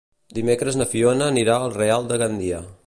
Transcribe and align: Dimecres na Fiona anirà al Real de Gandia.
Dimecres 0.37 0.79
na 0.79 0.87
Fiona 0.93 1.29
anirà 1.35 1.59
al 1.59 1.77
Real 1.81 2.13
de 2.13 2.23
Gandia. 2.25 2.67